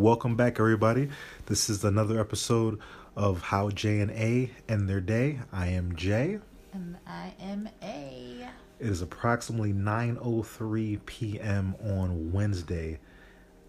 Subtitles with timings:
[0.02, 1.10] Welcome back, everybody.
[1.46, 2.80] This is another episode
[3.16, 5.42] of How J and A End Their Day.
[5.54, 6.40] I am Jay.
[6.74, 8.50] And I am A.
[8.80, 11.76] It is approximately 9:03 p.m.
[11.84, 12.98] on Wednesday,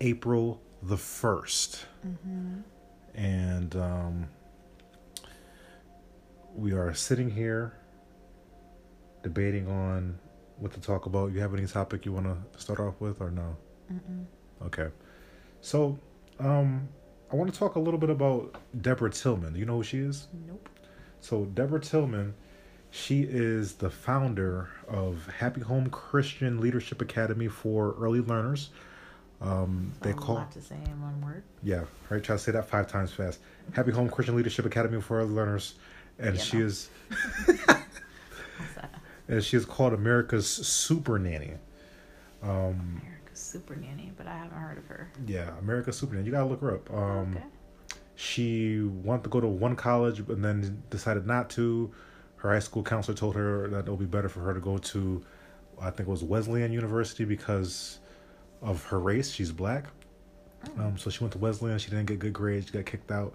[0.01, 1.85] April the 1st
[3.15, 4.27] and um,
[6.55, 7.75] we are sitting here
[9.23, 10.19] debating on
[10.57, 11.30] what to talk about.
[11.33, 13.55] You have any topic you want to start off with, or no?
[14.65, 14.89] Okay.
[15.61, 15.99] So,
[16.43, 16.88] um,
[17.32, 19.52] I want to talk a little bit about Deborah Tillman.
[19.54, 20.26] Do you know who she is?
[20.46, 20.68] Nope.
[21.21, 22.34] So Deborah Tillman,
[22.90, 28.71] she is the founder of Happy Home Christian Leadership Academy for Early Learners.
[29.40, 31.43] Um, they call lot to say in one word.
[31.65, 32.23] yeah, right.
[32.23, 33.40] Try to say that five times fast.
[33.73, 35.74] Happy Home Christian Leadership Academy for Early Learners,
[36.18, 36.66] and Yeah, she no.
[36.66, 36.90] is
[39.29, 41.52] and she is called America's Super Nanny.
[42.43, 43.02] Um,
[43.53, 45.13] Super Nanny, but I haven't heard of her.
[45.27, 46.27] yeah, America's Super Nanny.
[46.27, 46.91] You gotta look her up.
[46.91, 47.45] Um, okay.
[48.15, 51.93] she wanted to go to one college and then decided not to.
[52.37, 54.79] Her high school counselor told her that it would be better for her to go
[54.79, 55.23] to,
[55.80, 58.01] I think it was Wesleyan University because
[58.63, 59.30] of her race.
[59.30, 59.85] She's black.
[60.79, 61.79] Um, so she went to Wesleyan.
[61.79, 62.67] She didn't get good grades.
[62.67, 63.35] She got kicked out.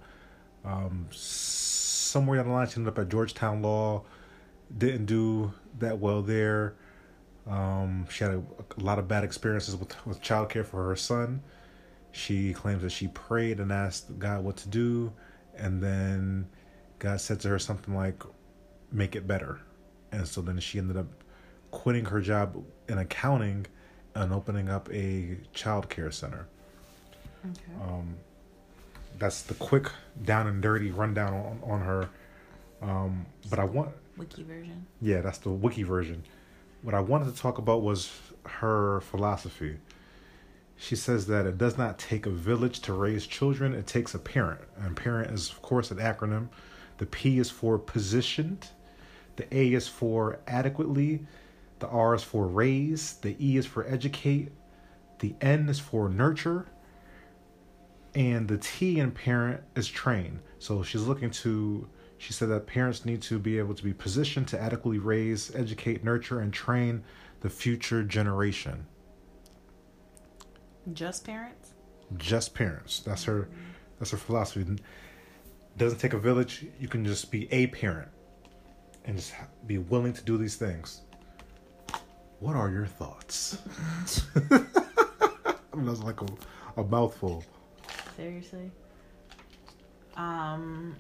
[0.65, 4.03] Um, somewhere down the line, she ended up at Georgetown Law.
[4.77, 6.73] Didn't do that well there.
[7.49, 8.41] Um, she had a,
[8.77, 11.41] a lot of bad experiences with with childcare for her son.
[12.11, 15.13] She claims that she prayed and asked God what to do,
[15.55, 16.47] and then
[16.99, 18.23] God said to her something like,
[18.91, 19.59] "Make it better,"
[20.11, 21.07] and so then she ended up
[21.71, 23.65] quitting her job in accounting
[24.15, 26.47] and opening up a child care center.
[27.45, 27.81] Okay.
[27.81, 28.15] Um,
[29.19, 29.89] that's the quick,
[30.23, 32.09] down and dirty rundown on, on her.
[32.81, 34.85] Um, but I want, Wiki version.
[35.01, 36.23] yeah, that's the wiki version.
[36.81, 38.11] What I wanted to talk about was
[38.45, 39.77] her philosophy.
[40.77, 44.19] She says that it does not take a village to raise children, it takes a
[44.19, 44.61] parent.
[44.77, 46.49] And parent is, of course, an acronym.
[46.99, 48.67] The P is for positioned,
[49.35, 51.25] the A is for adequately,
[51.79, 54.51] the R is for raise, the E is for educate,
[55.19, 56.67] the N is for nurture,
[58.15, 60.39] and the T in parent is train.
[60.59, 64.47] So she's looking to, she said that parents need to be able to be positioned
[64.49, 67.03] to adequately raise, educate, nurture, and train
[67.41, 68.87] the future generation.
[70.93, 71.73] Just parents?
[72.17, 72.99] Just parents.
[73.01, 73.49] That's her.
[73.99, 74.65] That's her philosophy.
[75.77, 76.65] Doesn't take a village.
[76.79, 78.09] You can just be a parent,
[79.05, 79.33] and just
[79.67, 81.01] be willing to do these things.
[82.39, 83.57] What are your thoughts?
[84.49, 86.27] That's like a,
[86.77, 87.43] a mouthful.
[88.15, 88.71] Seriously?
[90.15, 90.95] Um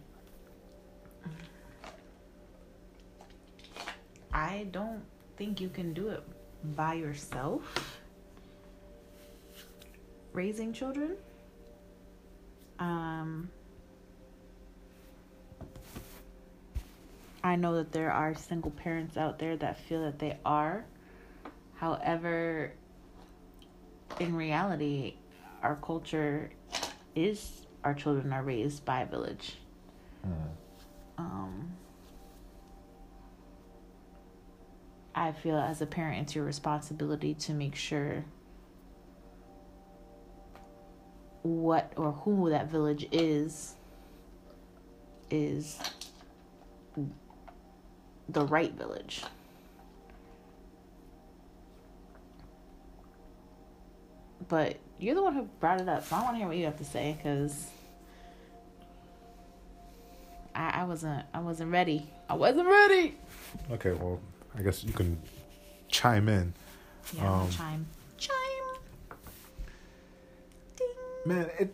[4.33, 5.03] I don't
[5.37, 6.23] think you can do it
[6.75, 7.99] by yourself.
[10.33, 11.15] Raising children.
[12.79, 13.49] Um
[17.43, 20.83] I know that there are single parents out there that feel that they are.
[21.75, 22.73] However,
[24.19, 25.15] in reality,
[25.63, 26.51] our culture
[27.15, 29.57] is our children are raised by a village.
[31.17, 31.75] Um,
[35.15, 38.23] I feel as a parent, it's your responsibility to make sure
[41.41, 43.75] what or who that village is
[45.29, 45.79] is
[48.29, 49.23] the right village.
[54.47, 56.65] But you're the one who brought it up, so I want to hear what you
[56.65, 57.67] have to say because
[60.57, 62.09] I, I wasn't I wasn't ready.
[62.27, 63.15] I wasn't ready.
[63.71, 64.19] Okay, well,
[64.57, 65.17] I guess you can
[65.87, 66.53] chime in.
[67.15, 67.85] Yeah, Um, chime,
[68.17, 68.35] chime.
[70.75, 70.87] Ding.
[71.25, 71.73] Man, it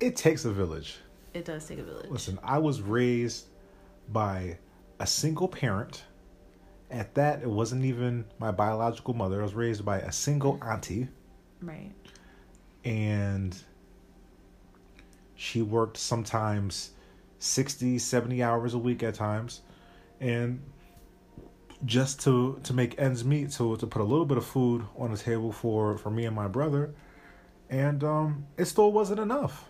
[0.00, 0.96] it takes a village.
[1.34, 2.10] It does take a village.
[2.10, 3.46] Listen, I was raised
[4.12, 4.58] by
[4.98, 6.04] a single parent.
[6.90, 9.40] At that, it wasn't even my biological mother.
[9.40, 11.06] I was raised by a single auntie,
[11.62, 11.92] Right.
[12.84, 13.56] and
[15.36, 16.90] she worked sometimes
[17.40, 19.62] 60, 70 hours a week at times.
[20.20, 20.62] And
[21.84, 25.10] just to to make ends meet, to to put a little bit of food on
[25.10, 26.94] the table for for me and my brother,
[27.68, 29.68] and um, it still wasn't enough.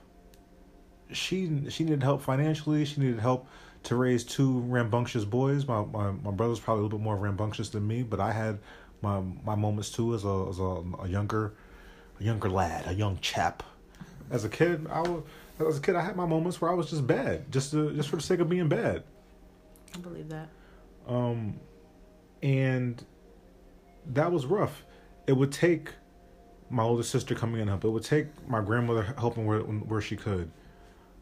[1.12, 2.84] She she needed help financially.
[2.84, 3.46] She needed help
[3.84, 5.66] to raise two rambunctious boys.
[5.66, 8.58] My my, my brother's probably a little bit more rambunctious than me, but I had
[9.02, 11.54] my my moments too as a as a, a younger
[12.18, 13.62] a younger lad, a young chap.
[14.30, 15.22] As a kid, I was
[15.68, 18.08] as a kid I had my moments where I was just bad, just to, just
[18.08, 19.02] for the sake of being bad.
[19.94, 20.48] I believe that.
[21.06, 21.58] Um,
[22.42, 23.04] and
[24.06, 24.84] that was rough.
[25.26, 25.90] It would take
[26.70, 27.84] my older sister coming in help.
[27.84, 30.50] It would take my grandmother helping where where she could.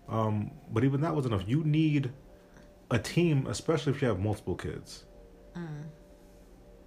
[0.08, 1.43] Um, but even that was enough.
[1.46, 2.12] You need
[2.90, 5.05] a team, especially if you have multiple kids.
[5.56, 5.85] Mm.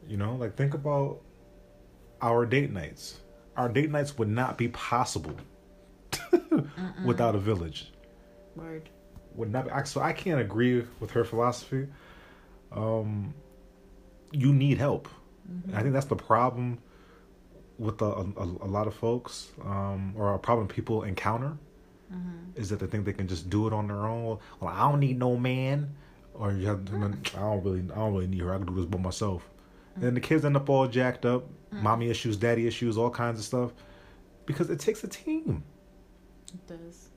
[0.07, 1.21] You know, like think about
[2.21, 3.19] our date nights.
[3.57, 5.35] Our date nights would not be possible
[7.05, 7.91] without a village.
[8.55, 8.89] Word.
[9.35, 11.87] Would not be, so I can't agree with her philosophy.
[12.71, 13.33] Um,
[14.31, 15.07] you need help.
[15.49, 15.75] Mm-hmm.
[15.75, 16.79] I think that's the problem
[17.77, 21.57] with a, a, a lot of folks, um, or a problem people encounter,
[22.13, 22.59] Mm-hmm.
[22.59, 24.37] is that they think they can just do it on their own.
[24.59, 25.95] Well, I don't need no man,
[26.33, 26.83] or you have.
[26.83, 28.53] To, I don't really, I don't really need her.
[28.53, 29.49] I can do this by myself.
[29.95, 33.39] And then the kids end up all jacked up, mommy issues, daddy issues, all kinds
[33.39, 33.71] of stuff,
[34.45, 35.63] because it takes a team.
[36.53, 37.09] It does.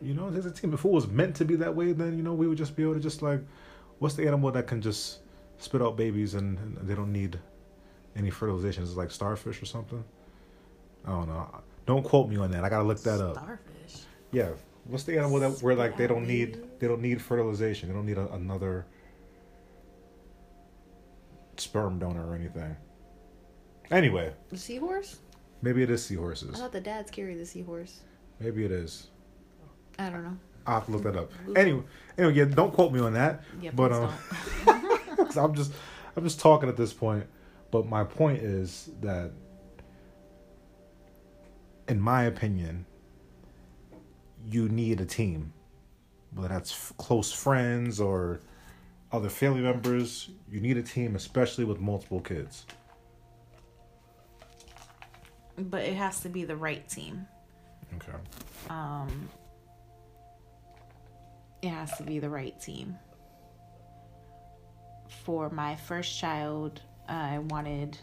[0.00, 0.72] You know, takes a team.
[0.74, 2.82] If it was meant to be that way, then you know we would just be
[2.84, 3.40] able to just like,
[3.98, 5.18] what's the animal that can just
[5.58, 7.38] spit out babies and, and they don't need
[8.16, 8.82] any fertilization?
[8.84, 10.04] Is it like starfish or something?
[11.04, 11.62] I don't know.
[11.86, 12.64] Don't quote me on that.
[12.64, 13.34] I gotta look that up.
[13.34, 14.02] Starfish.
[14.30, 14.50] Yeah,
[14.84, 17.88] what's the animal that where like they don't need they don't need fertilization.
[17.88, 18.86] They don't need a, another
[21.56, 22.76] sperm donor or anything.
[23.90, 25.18] Anyway, The seahorse?
[25.62, 26.54] maybe it is seahorses.
[26.54, 28.00] I thought the dads carry the seahorse.
[28.40, 29.08] Maybe it is.
[29.98, 30.36] I don't know.
[30.66, 31.32] I'll have to look that up.
[31.56, 31.82] Anyway,
[32.16, 33.42] anyway, yeah, don't quote me on that.
[33.60, 34.12] Yeah, But, um.
[35.16, 35.72] 'Cause I'm just
[36.16, 37.26] I'm just talking at this point.
[37.70, 39.32] But my point is that
[41.88, 42.86] in my opinion,
[44.46, 45.52] you need a team.
[46.34, 48.40] Whether that's f- close friends or
[49.10, 52.66] other family members, you need a team, especially with multiple kids.
[55.58, 57.26] but it has to be the right team.
[57.96, 58.18] Okay.
[58.70, 59.28] Um,
[61.62, 62.96] it has to be the right team.
[65.24, 67.98] For my first child, I wanted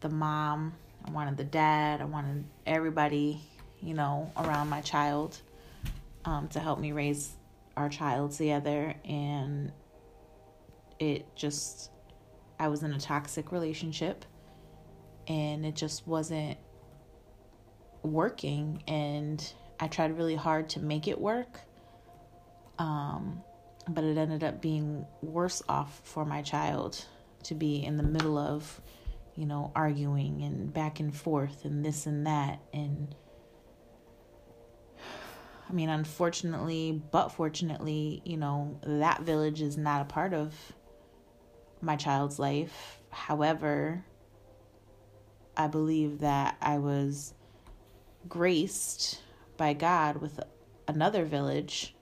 [0.00, 0.74] the mom,
[1.06, 3.40] I wanted the dad, I wanted everybody,
[3.80, 5.40] you know, around my child
[6.24, 7.32] um, to help me raise
[7.76, 8.94] our child together.
[9.04, 9.72] And
[10.98, 11.90] it just,
[12.58, 14.24] I was in a toxic relationship
[15.26, 16.58] and it just wasn't
[18.02, 21.60] working and I tried really hard to make it work.
[22.78, 23.42] Um,
[23.88, 27.04] but it ended up being worse off for my child
[27.44, 28.80] to be in the middle of,
[29.34, 32.60] you know, arguing and back and forth and this and that.
[32.72, 33.14] And
[35.68, 40.54] I mean, unfortunately, but fortunately, you know, that village is not a part of
[41.80, 43.00] my child's life.
[43.10, 44.04] However,
[45.56, 47.34] I believe that I was
[48.28, 49.20] graced
[49.56, 50.40] by God with
[50.88, 51.94] another village,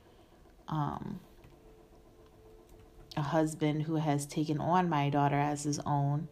[0.68, 1.20] um,
[3.16, 6.28] a husband who has taken on my daughter as his own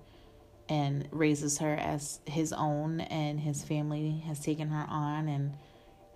[0.68, 5.28] and raises her as his own, and his family has taken her on.
[5.28, 5.54] And,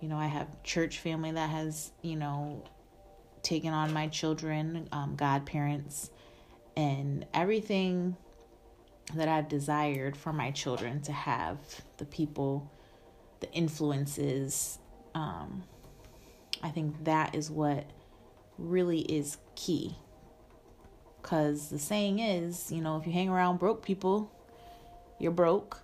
[0.01, 2.63] you know, I have church family that has, you know,
[3.43, 6.11] taken on my children, um, godparents,
[6.75, 8.17] and everything
[9.15, 11.57] that I've desired for my children to have
[11.97, 12.69] the people,
[13.41, 14.79] the influences.
[15.13, 15.63] Um,
[16.63, 17.85] I think that is what
[18.57, 19.95] really is key.
[21.21, 24.31] Because the saying is, you know, if you hang around broke people,
[25.19, 25.83] you're broke.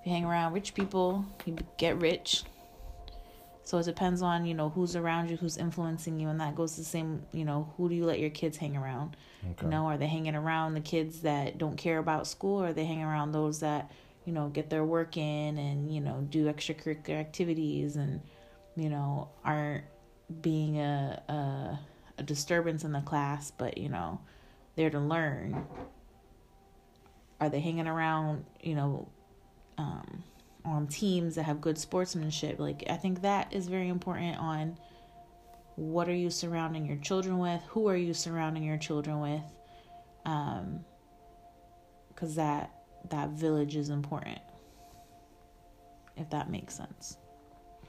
[0.00, 2.42] If you hang around rich people, you get rich.
[3.62, 6.76] So it depends on, you know, who's around you, who's influencing you, and that goes
[6.76, 9.16] the same, you know, who do you let your kids hang around?
[9.42, 9.64] Okay.
[9.64, 12.72] You know, are they hanging around the kids that don't care about school, or are
[12.74, 13.90] they hanging around those that,
[14.24, 18.20] you know, get their work in and, you know, do extracurricular activities and,
[18.76, 19.84] you know, aren't
[20.40, 21.78] being a, a,
[22.18, 24.20] a disturbance in the class, but, you know,
[24.76, 25.66] there to learn?
[27.40, 29.08] Are they hanging around, you know,
[29.76, 30.22] um,
[30.64, 32.58] on teams that have good sportsmanship?
[32.58, 34.78] Like, I think that is very important on
[35.76, 39.42] what are you surrounding your children with who are you surrounding your children with
[40.24, 40.84] um
[42.08, 42.70] because that
[43.10, 44.38] that village is important
[46.16, 47.16] if that makes sense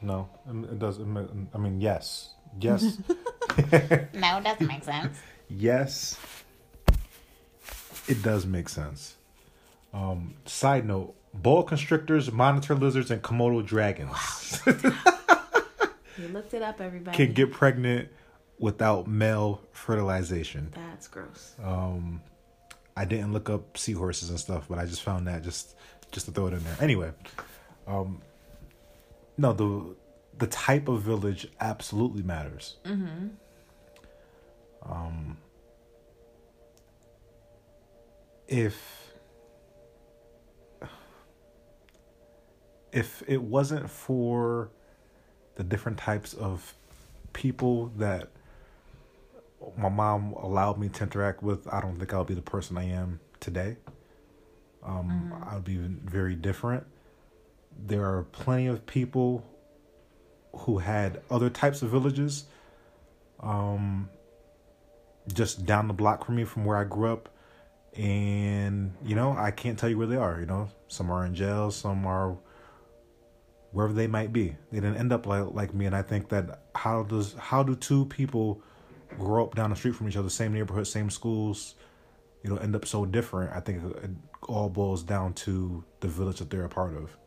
[0.02, 0.98] No, it it does.
[1.00, 2.98] it ma- I mean, yes, yes,
[4.14, 5.18] no it doesn't make sense
[5.50, 6.18] yes.
[8.08, 9.16] It does make sense.
[9.92, 14.62] Um, side note: boa constrictors, monitor lizards, and Komodo dragons
[16.18, 17.18] You looked it up, everybody.
[17.18, 18.10] can get pregnant
[18.60, 20.72] without male fertilization.
[20.76, 21.56] That's gross.
[21.64, 22.22] Um,
[22.96, 25.76] I didn't look up seahorses and stuff, but I just found that just
[26.12, 26.78] just to throw it in there.
[26.80, 27.12] Anyway,
[27.88, 28.22] um,
[29.38, 29.96] no the
[30.38, 32.78] the type of village absolutely matters.
[32.86, 33.28] Mm-hmm.
[34.90, 35.38] Um,
[38.48, 39.14] if
[42.92, 44.70] if it wasn't for
[45.56, 46.76] the different types of
[47.34, 48.30] people that
[49.78, 52.86] my mom allowed me to interact with, I don't think I'll be the person I
[52.86, 53.78] am today.
[54.84, 56.86] Um, I would be very different.
[57.78, 59.44] There are plenty of people
[60.54, 62.46] who had other types of villages,
[63.42, 64.10] um,
[65.34, 67.30] just down the block from me from where I grew up,
[67.96, 70.40] and you know I can't tell you where they are.
[70.40, 72.38] You know, some are in jail, some are
[73.72, 74.56] wherever they might be.
[74.72, 77.76] They didn't end up like like me, and I think that how does how do
[77.76, 78.62] two people
[79.18, 81.76] grow up down the street from each other, same neighborhood, same schools,
[82.44, 83.52] you know, end up so different?
[83.56, 84.10] I think it
[84.48, 87.18] all boils down to the village that they're a part of.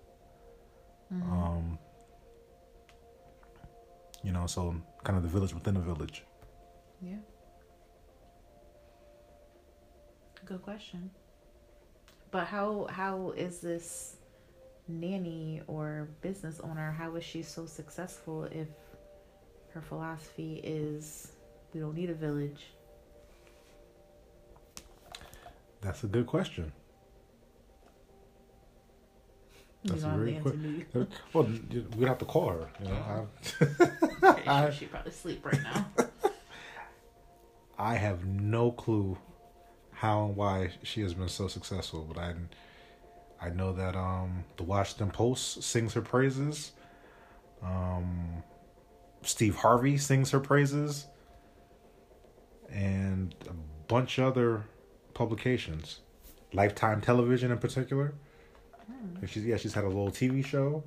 [1.10, 1.78] Um,
[4.22, 6.24] you know, so kind of the village within a village.
[7.00, 7.16] Yeah.
[10.44, 11.10] Good question.
[12.30, 14.16] But how how is this
[14.86, 16.92] nanny or business owner?
[16.92, 18.68] How is she so successful if
[19.72, 21.32] her philosophy is
[21.74, 22.66] we don't need a village?
[25.80, 26.72] That's a good question.
[29.84, 31.06] That's a don't have very the answer, quick- do?
[31.32, 31.48] Well,
[31.96, 32.68] we'd have to call her.
[32.82, 33.64] You know, I,
[34.32, 35.86] Pretty sure she probably sleep right now.
[37.78, 39.16] I have no clue
[39.92, 42.34] how and why she has been so successful, but I,
[43.40, 46.72] I know that um the Washington Post sings her praises.
[47.62, 48.42] Um,
[49.22, 51.06] Steve Harvey sings her praises,
[52.70, 53.52] and a
[53.88, 54.64] bunch of other
[55.14, 56.00] publications,
[56.52, 58.14] Lifetime Television in particular.
[58.86, 59.16] Hmm.
[59.20, 60.82] And She's yeah, she's had a little TV show.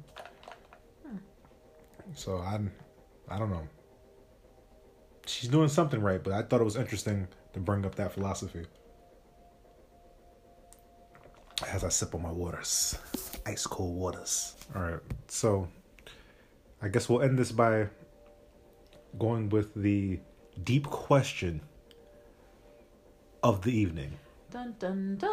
[2.13, 2.59] So I,
[3.29, 3.67] I don't know.
[5.25, 8.65] She's doing something right, but I thought it was interesting to bring up that philosophy.
[11.67, 12.97] As I sip on my waters,
[13.45, 14.55] ice cold waters.
[14.75, 15.67] All right, so
[16.81, 17.87] I guess we'll end this by
[19.17, 20.19] going with the
[20.63, 21.61] deep question
[23.43, 24.13] of the evening.
[24.51, 25.29] Dun dun dun.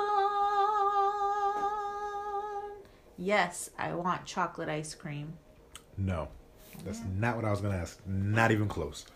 [3.17, 5.33] Yes, I want chocolate ice cream.
[5.97, 6.29] No,
[6.85, 7.99] that's not what I was going to ask.
[8.07, 9.07] Not even close.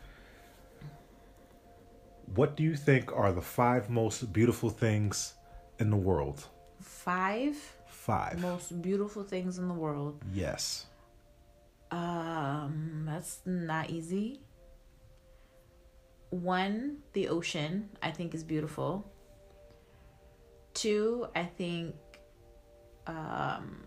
[2.34, 5.34] What do you think are the five most beautiful things
[5.78, 6.46] in the world?
[6.80, 7.56] Five
[7.86, 8.40] Five.
[8.40, 10.20] most beautiful things in the world.
[10.34, 10.86] Yes.
[11.92, 14.40] Um, that's not easy.
[16.32, 19.12] One, the ocean, I think is beautiful.
[20.72, 21.94] Two, I think
[23.06, 23.84] um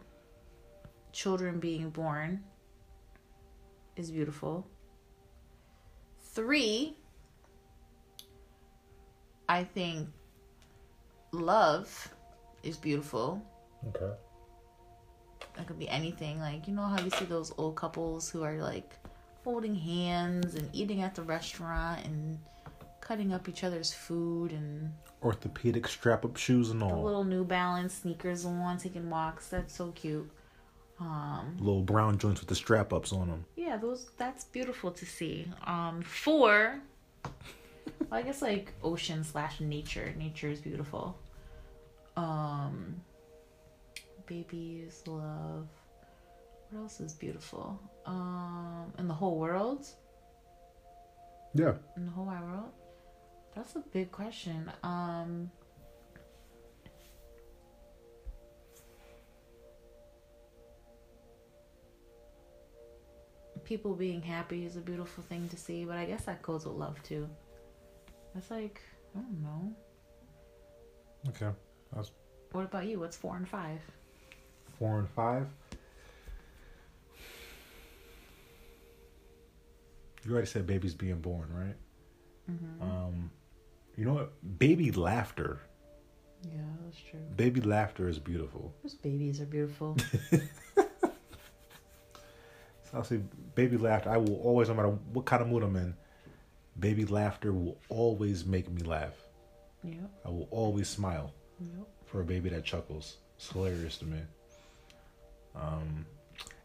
[1.12, 2.44] children being born
[3.96, 4.68] is beautiful.
[6.22, 6.96] Three,
[9.50, 10.10] I think
[11.32, 12.14] love
[12.62, 13.42] is beautiful.
[13.88, 14.14] Okay.
[15.56, 16.40] That could be anything.
[16.40, 18.94] Like, you know how you see those old couples who are like
[19.46, 22.38] holding hands and eating at the restaurant and
[23.00, 24.92] cutting up each other's food and
[25.24, 27.02] Orthopedic strap up shoes and all.
[27.04, 29.48] little New Balance sneakers on, taking walks.
[29.48, 30.30] That's so cute.
[31.00, 33.46] Um, Little brown joints with the strap ups on them.
[33.56, 35.46] yeah, those that's beautiful to see.
[35.66, 36.80] Um, four,
[37.24, 37.34] well,
[38.12, 40.14] I guess like ocean slash nature.
[40.18, 41.18] Nature is beautiful.
[42.18, 42.96] Um,
[44.26, 45.68] babies, love.
[46.72, 47.80] What else is beautiful?
[48.06, 49.88] Um, in the whole world,
[51.54, 51.74] Yeah.
[51.98, 52.72] in the whole wide world.
[53.56, 54.72] That's a big question.
[54.84, 55.50] Um,
[63.64, 66.76] people being happy is a beautiful thing to see, but I guess that goes with
[66.76, 67.28] love too.
[68.34, 68.82] That's like
[69.16, 69.76] I don't know.
[71.30, 71.56] Okay.
[71.96, 72.12] That's
[72.52, 73.00] What about you?
[73.00, 73.80] What's four and five?
[74.78, 75.48] four and five.
[80.26, 81.76] You already said babies being born, right?
[82.52, 82.82] Mm-hmm.
[82.82, 83.32] Um,
[83.96, 84.58] you know what?
[84.60, 85.60] Baby laughter.
[86.44, 87.20] Yeah, that's true.
[87.36, 88.74] Baby laughter is beautiful.
[88.84, 89.98] Those babies are beautiful.
[92.92, 93.20] So I'll say
[93.56, 94.12] baby laughter.
[94.12, 95.96] I will always, no matter what kind of mood I'm in,
[96.80, 99.14] baby laughter will always make me laugh.
[99.84, 100.10] yep.
[100.24, 101.88] I will always smile Yep.
[102.06, 103.18] for a baby that chuckles.
[103.38, 104.20] It's hilarious to me.
[105.56, 106.06] Um,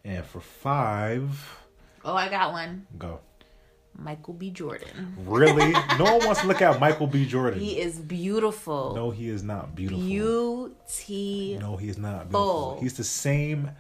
[0.05, 1.59] and for five,
[2.05, 2.87] Oh, I got one.
[2.99, 3.21] go.
[3.97, 4.50] Michael B.
[4.50, 5.14] Jordan.
[5.25, 5.73] Really?
[5.99, 7.26] no one wants to look at Michael B.
[7.26, 7.61] Jordan.
[7.61, 8.94] He is beautiful.
[8.94, 10.02] no, he is not beautiful.
[10.04, 11.59] Beauty.
[11.59, 12.78] No, he is not beautiful.
[12.80, 13.70] He's the same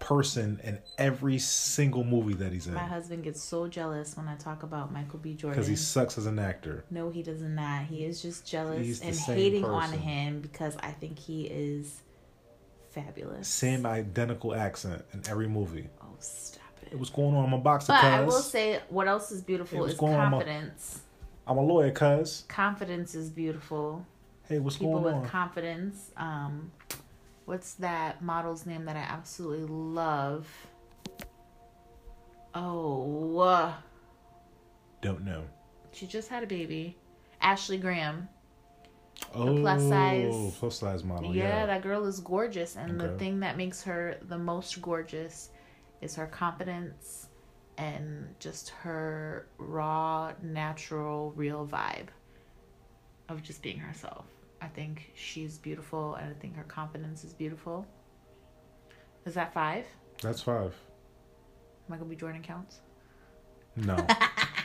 [0.00, 4.36] person in every single movie that he's in My husband gets so jealous when I
[4.36, 5.34] talk about Michael B.
[5.34, 5.56] Jordan.
[5.56, 6.84] because he sucks as an actor.
[6.90, 7.84] No, he does not.
[7.84, 12.02] He is just jealous and hating on him because I think he is
[12.90, 13.48] fabulous.
[13.48, 15.88] Same identical accent in every movie.
[16.02, 16.98] Oh, stop it.
[16.98, 17.52] Was going on.
[17.52, 21.00] A boxer, But I will say, what else is beautiful is on my- confidence.
[21.46, 22.44] I'm a lawyer, cuz.
[22.48, 24.04] Confidence is beautiful.
[24.48, 25.10] Hey, what's People going on?
[25.12, 26.10] People with confidence.
[26.16, 26.72] Um,
[27.46, 30.46] what's that model's name that I absolutely love?
[32.54, 33.72] Oh, uh,
[35.00, 35.44] Don't know.
[35.92, 36.96] she just had a baby.
[37.40, 38.28] Ashley Graham.
[39.34, 40.56] Oh, plus size.
[40.58, 41.34] plus size model.
[41.34, 45.50] yeah, Yeah, that girl is gorgeous, and the thing that makes her the most gorgeous
[46.00, 47.26] is her confidence
[47.76, 52.08] and just her raw, natural, real vibe
[53.28, 54.24] of just being herself.
[54.60, 57.86] I think she's beautiful, and I think her confidence is beautiful.
[59.24, 59.84] Is that five?
[60.22, 60.74] that's five.
[61.88, 62.16] Michael B.
[62.16, 62.80] Jordan counts.
[63.76, 63.96] No,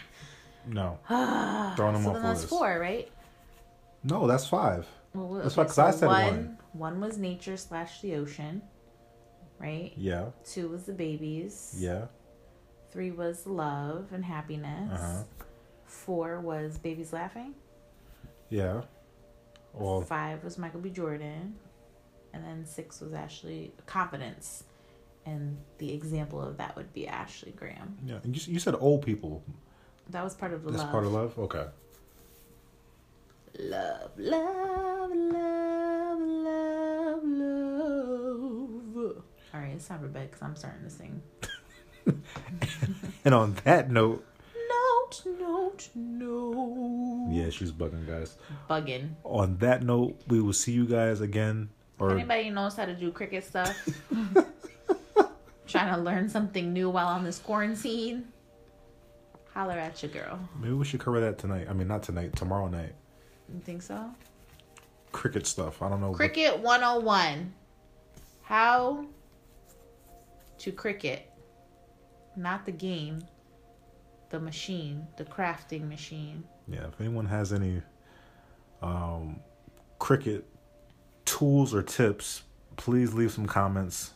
[0.67, 0.97] no,
[1.75, 2.49] throwing him so off then the that's list.
[2.49, 3.11] four, right?
[4.03, 4.87] No, that's five.
[5.13, 6.23] Well, That's okay, why- 'cause I said one.
[6.25, 6.57] one.
[6.73, 8.63] One was nature slash the ocean,
[9.63, 9.91] right?
[9.97, 11.75] Yeah, Two was the babies.
[11.79, 12.05] yeah.
[12.91, 14.91] Three was love and happiness.
[15.01, 15.23] Uh-huh.
[15.85, 17.55] Four was babies laughing.
[18.49, 18.81] Yeah.
[19.73, 20.91] Well, Five was Michael B.
[20.91, 21.55] Jordan.
[22.33, 24.65] And then six was Ashley confidence.
[25.25, 27.97] And the example of that would be Ashley Graham.
[28.05, 28.19] yeah.
[28.23, 29.41] And you, you said old people.
[30.11, 30.91] That was part of the That's love.
[30.91, 31.39] part of love.
[31.39, 31.65] Okay.
[33.59, 34.92] Love, love, love,
[39.73, 41.21] right, it's time for bed because I'm starting to sing.
[43.25, 44.25] And on that note,
[44.69, 47.27] Note, note, note.
[47.31, 48.35] yeah, she's bugging, guys.
[48.69, 49.11] Bugging.
[49.23, 51.69] On that note, we will see you guys again.
[51.99, 53.73] Or Anybody knows how to do Cricut stuff?
[55.67, 58.25] Trying to learn something new while on this quarantine?
[59.53, 60.39] Holler at your girl.
[60.59, 61.67] maybe we should cover that tonight.
[61.69, 62.35] I mean, not tonight.
[62.35, 62.93] Tomorrow night.
[63.53, 64.09] You think so?
[65.13, 65.81] Cricut stuff.
[65.81, 66.11] I don't know.
[66.13, 67.53] Cricut what- Cricut 101.
[68.41, 69.05] How
[70.63, 71.19] to Cricut.
[72.37, 73.21] Not the game,
[74.29, 76.45] the machine, the crafting machine.
[76.69, 77.81] Yeah, if anyone has any
[78.81, 79.41] um,
[79.99, 80.43] Cricut
[81.25, 82.43] tools or tips,
[82.77, 84.11] please leave some comments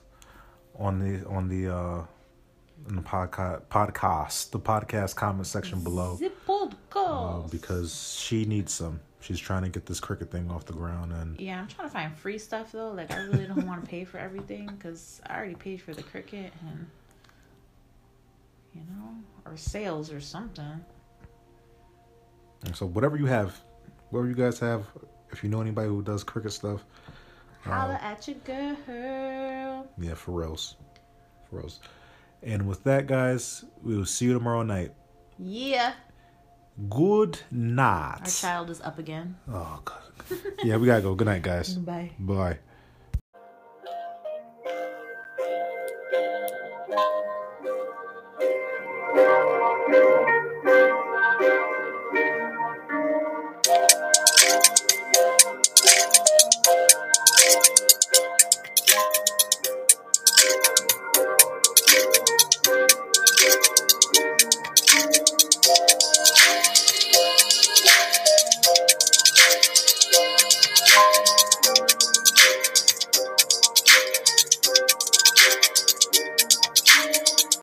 [0.80, 2.04] on the on the uh,
[2.88, 6.18] in the podcast podcast the podcast comment section below
[7.08, 7.12] uh,
[7.44, 7.52] podcast.
[7.52, 9.00] because she needs some.
[9.20, 11.94] She's trying to get this Cricut thing off the ground, and Yeah, I'm trying to
[11.94, 12.92] find free stuff though.
[12.92, 16.04] Like I really don't want to pay for everything because I already paid for the
[16.04, 16.88] Cricut and
[18.74, 19.10] you know,
[19.46, 20.80] or sales or something.
[22.66, 23.60] and so whatever you have,
[24.12, 24.86] whatever you guys have,
[25.32, 26.86] if you know anybody who does Cricut stuff,
[27.64, 29.88] Holla at your girl.
[30.00, 30.76] yeah, for reals,
[31.50, 31.80] for reals.
[32.44, 34.92] And with that, guys, we will see you tomorrow night.
[35.40, 35.94] Yeah,
[36.90, 38.20] Good night.
[38.22, 39.38] Our child is up again.
[39.50, 40.02] Oh, God.
[40.64, 41.16] Yeah, we got to go.
[41.16, 41.74] Good night, guys.
[41.76, 42.12] Bye.
[42.20, 42.60] Bye.